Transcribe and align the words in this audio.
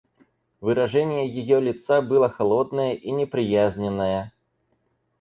Выражение 0.61 1.27
ее 1.29 1.59
лица 1.61 2.01
было 2.01 2.27
холодное 2.27 2.95
и 2.95 3.11
неприязненное. 3.11 4.33